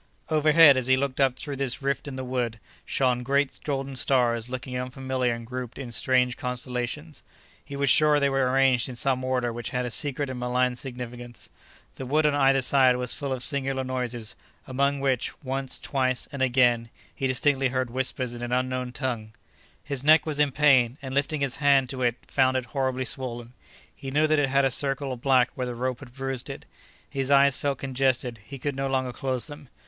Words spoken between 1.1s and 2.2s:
up through this rift in